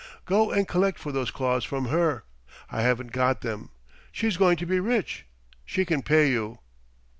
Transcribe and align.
Go 0.25 0.49
and 0.51 0.67
collect 0.67 0.97
for 0.97 1.11
those 1.11 1.29
claws 1.29 1.63
from 1.63 1.85
her. 1.89 2.23
I 2.71 2.81
haven't 2.81 3.11
got 3.11 3.41
them. 3.41 3.69
She's 4.11 4.35
going 4.35 4.57
to 4.57 4.65
be 4.65 4.79
rich; 4.79 5.27
she 5.63 5.85
can 5.85 6.01
pay 6.01 6.31
you!" 6.31 6.57